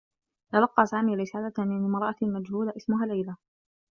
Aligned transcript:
تلقّى 0.51 0.85
سامي 0.85 1.15
رسالة 1.15 1.53
من 1.57 1.85
امرأة 1.85 2.15
مجهولة 2.21 2.73
اسمها 2.77 3.05
ليلى. 3.05 3.35